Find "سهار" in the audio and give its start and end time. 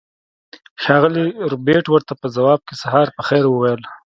2.81-3.07